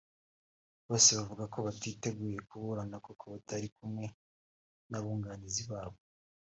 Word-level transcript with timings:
bose 0.87 1.09
bavuga 1.17 1.43
ko 1.53 1.57
batiteguye 1.65 2.37
kuburana 2.49 2.97
kuko 3.05 3.23
batari 3.33 3.67
kumwe 3.75 4.05
n’abunganizi 4.89 5.63
babo 5.71 5.97